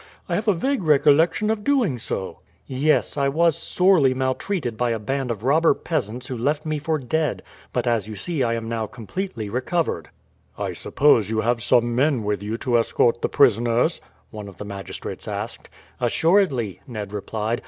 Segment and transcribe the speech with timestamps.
[0.27, 3.17] I have a vague recollection of doing so." "Yes.
[3.17, 7.43] I was sorely maltreated by a band of robber peasants who left me for dead,
[7.71, 10.09] but as you see I am now completely recovered."
[10.57, 14.01] "I suppose you have some men with you to escort the prisoners?"
[14.31, 15.69] one of the magistrates asked.
[15.99, 17.59] "Assuredly," Ned replied.